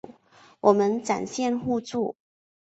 [0.61, 2.15] 我们展现互助